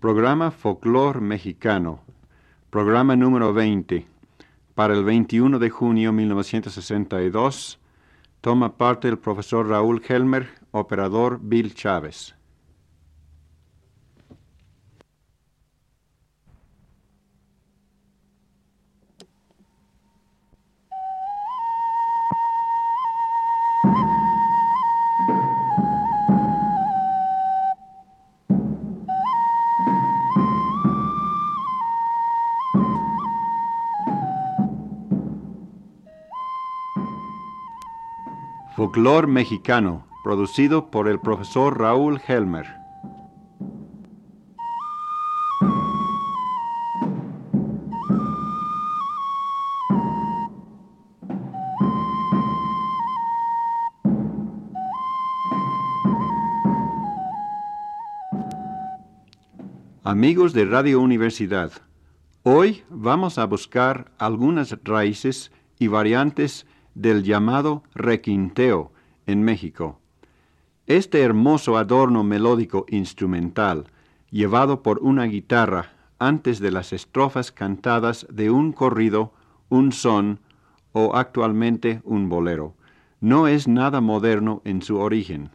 [0.00, 2.00] Programa Folclor Mexicano,
[2.68, 4.06] programa número 20,
[4.74, 7.80] para el 21 de junio 1962.
[8.42, 12.34] Toma parte el profesor Raúl Helmer, operador Bill Chávez.
[38.76, 42.66] Folclor Mexicano, producido por el profesor Raúl Helmer.
[60.04, 61.72] Amigos de Radio Universidad,
[62.42, 68.90] hoy vamos a buscar algunas raíces y variantes del llamado requinteo
[69.26, 70.00] en México.
[70.86, 73.84] Este hermoso adorno melódico instrumental,
[74.30, 79.34] llevado por una guitarra antes de las estrofas cantadas de un corrido,
[79.68, 80.40] un son
[80.92, 82.74] o actualmente un bolero,
[83.20, 85.50] no es nada moderno en su origen.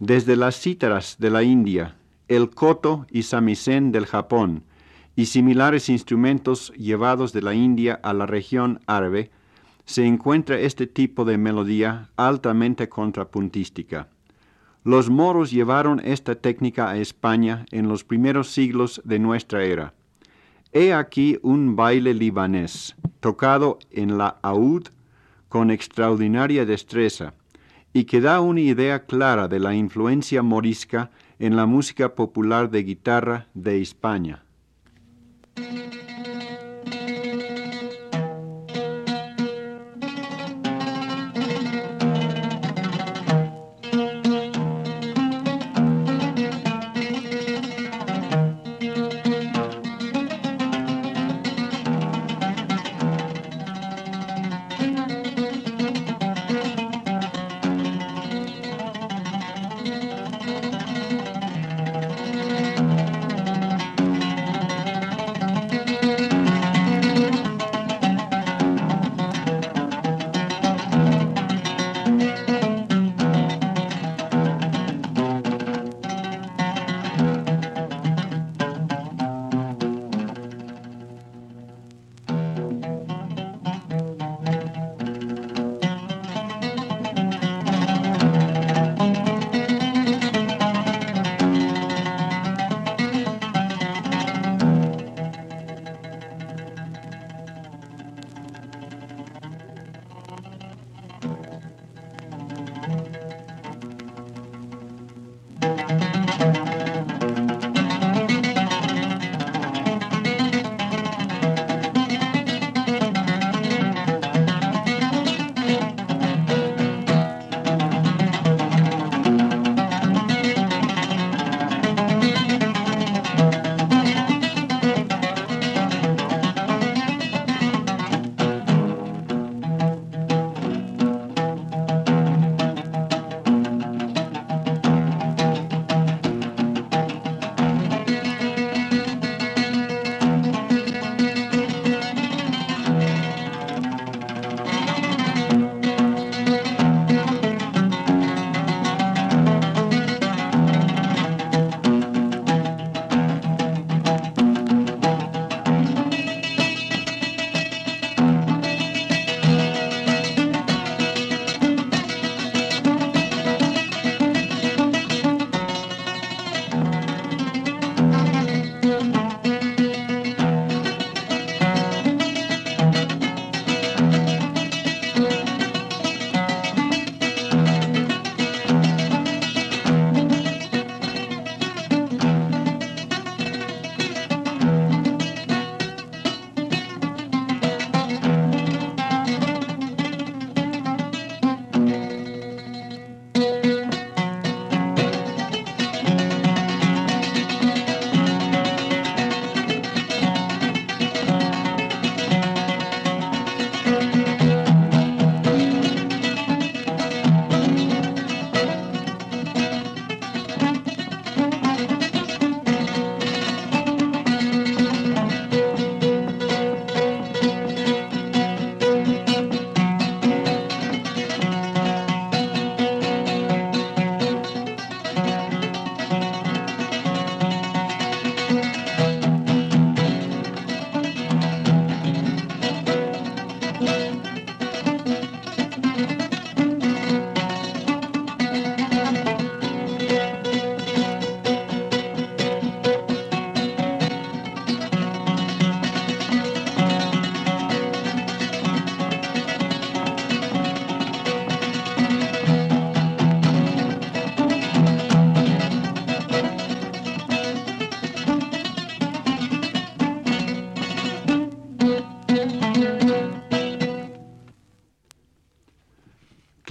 [0.00, 1.96] Desde las cítaras de la India,
[2.28, 4.64] el koto y samisen del Japón,
[5.16, 9.30] y similares instrumentos llevados de la India a la región árabe,
[9.84, 14.08] se encuentra este tipo de melodía altamente contrapuntística.
[14.84, 19.94] Los moros llevaron esta técnica a España en los primeros siglos de nuestra era.
[20.72, 24.88] He aquí un baile libanés, tocado en la aud
[25.48, 27.34] con extraordinaria destreza,
[27.92, 32.82] y que da una idea clara de la influencia morisca en la música popular de
[32.82, 34.44] guitarra de España.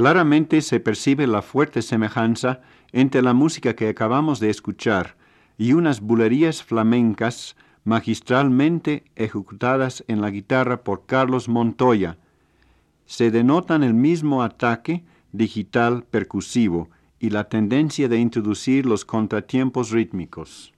[0.01, 2.61] Claramente se percibe la fuerte semejanza
[2.91, 5.15] entre la música que acabamos de escuchar
[5.59, 12.17] y unas bulerías flamencas magistralmente ejecutadas en la guitarra por Carlos Montoya.
[13.05, 15.03] Se denotan el mismo ataque
[15.33, 16.89] digital percusivo
[17.19, 20.73] y la tendencia de introducir los contratiempos rítmicos.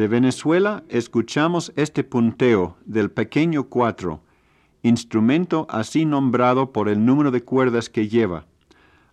[0.00, 4.22] De Venezuela escuchamos este punteo del pequeño cuatro,
[4.82, 8.46] instrumento así nombrado por el número de cuerdas que lleva.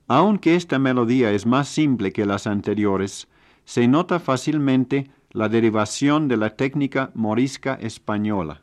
[0.07, 3.27] Aunque esta melodía es más simple que las anteriores,
[3.65, 8.61] se nota fácilmente la derivación de la técnica morisca española.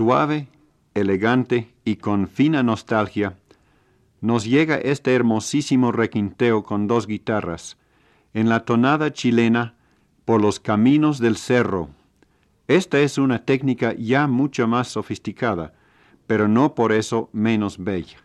[0.00, 0.48] Suave,
[0.94, 3.36] elegante y con fina nostalgia,
[4.22, 7.76] nos llega este hermosísimo requinteo con dos guitarras,
[8.32, 9.74] en la tonada chilena
[10.24, 11.90] por los caminos del cerro.
[12.66, 15.74] Esta es una técnica ya mucho más sofisticada,
[16.26, 18.24] pero no por eso menos bella.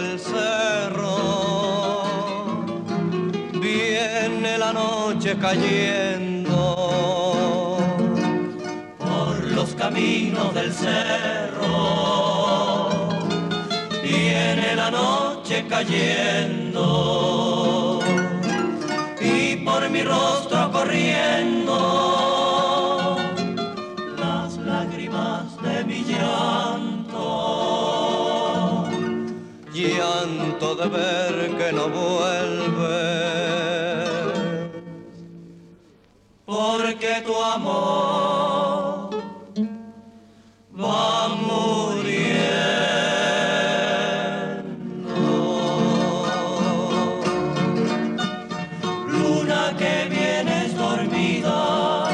[0.00, 1.16] Del cerro.
[3.54, 6.56] Viene la noche cayendo
[8.98, 11.68] por los caminos del cerro.
[14.02, 16.84] Viene la noche cayendo
[19.20, 22.37] y por mi rostro corriendo
[30.74, 32.98] de ver que no vuelve,
[36.44, 39.10] porque tu amor
[40.78, 42.18] va muriendo.
[49.06, 52.08] Luna que vienes dormida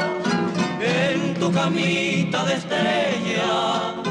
[0.79, 4.04] en tu camita de estrella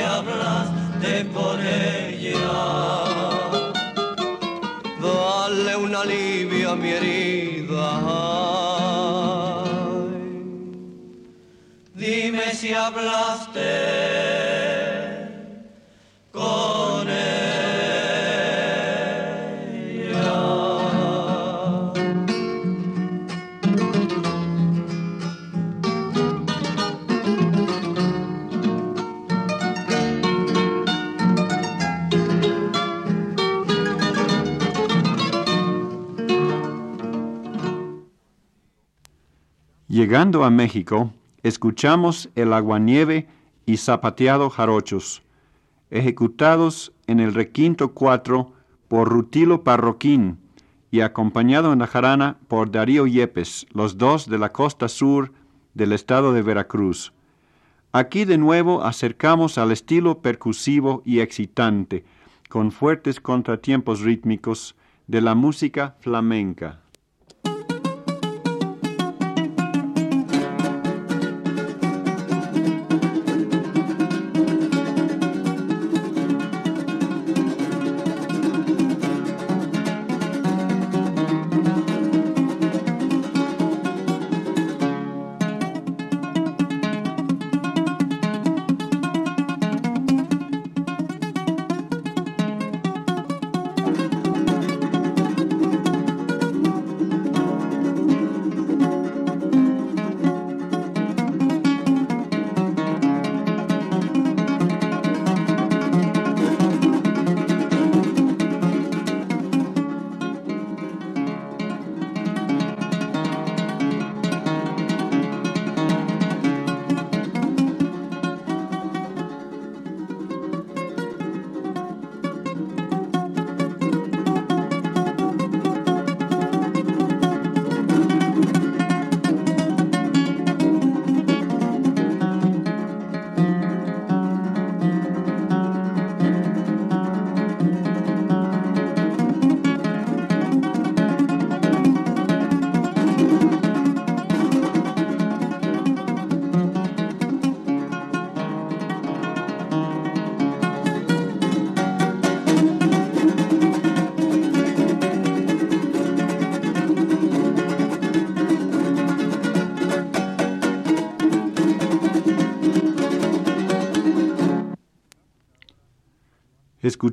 [0.00, 0.66] si hablas
[1.02, 2.40] de por ella.
[5.02, 7.90] Dale un alivio a mi herida.
[11.94, 14.29] Dime si hablaste
[40.00, 43.28] Llegando a México, escuchamos el aguanieve
[43.66, 45.22] y zapateado jarochos,
[45.90, 48.50] ejecutados en el requinto 4
[48.88, 50.38] por Rutilo Parroquín
[50.90, 55.32] y acompañado en la jarana por Darío Yepes, los dos de la costa sur
[55.74, 57.12] del estado de Veracruz.
[57.92, 62.06] Aquí de nuevo acercamos al estilo percusivo y excitante,
[62.48, 64.76] con fuertes contratiempos rítmicos,
[65.08, 66.80] de la música flamenca.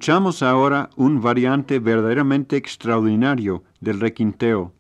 [0.08, 4.72] Escuchamos ahora un variante verdaderamente extraordinario del requinteo,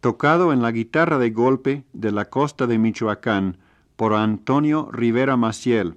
[0.00, 3.58] tocado en la guitarra de golpe de la costa de Michoacán
[3.96, 5.96] por Antonio Rivera Maciel,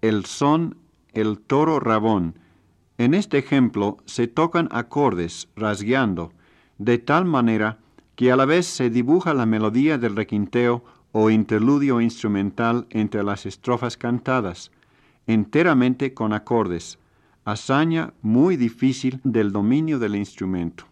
[0.00, 0.78] el son
[1.12, 2.38] El Toro Rabón.
[2.96, 6.32] En este ejemplo se tocan acordes rasgueando,
[6.78, 7.76] de tal manera
[8.16, 10.82] que a la vez se dibuja la melodía del requinteo
[11.12, 14.72] o interludio instrumental entre las estrofas cantadas,
[15.26, 16.98] enteramente con acordes
[17.44, 20.91] hazaña muy difícil del dominio del instrumento.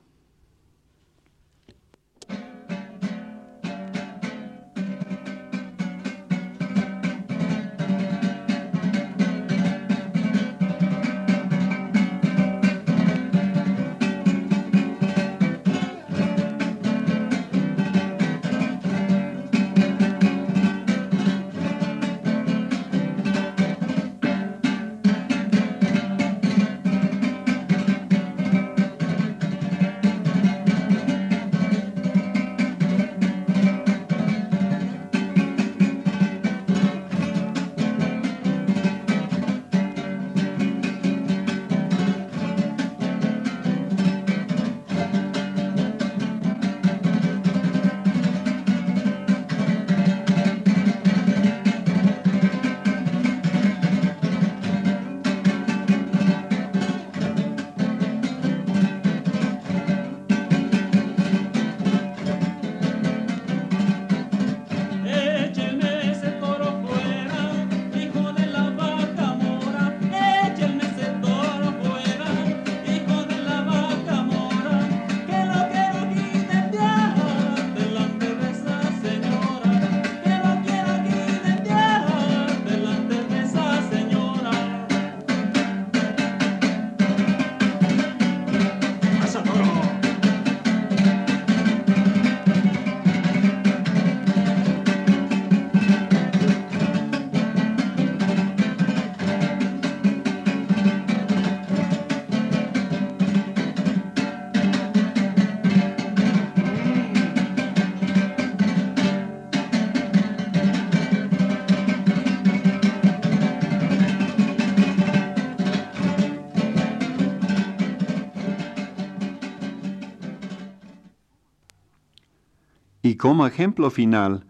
[123.03, 124.45] Y como ejemplo final,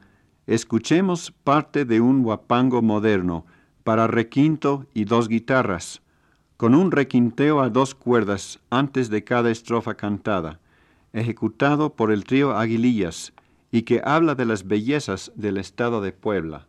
[0.47, 3.47] escuchemos parte de un huapango moderno
[3.85, 6.03] para requinto y dos guitarras,
[6.57, 10.61] con un requinteo a dos cuerdas antes de cada estrofa cantada,
[11.13, 13.33] ejecutado por el trío Aguilillas
[13.71, 16.67] y que habla de las bellezas del estado de Puebla.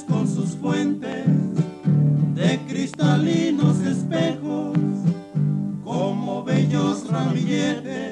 [0.00, 1.26] Con sus fuentes
[2.34, 4.74] de cristalinos espejos
[5.84, 8.11] como bellos ramilletes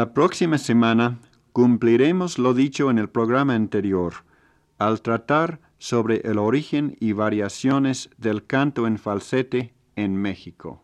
[0.00, 1.18] La próxima semana
[1.52, 4.14] cumpliremos lo dicho en el programa anterior,
[4.78, 10.80] al tratar sobre el origen y variaciones del canto en falsete en México.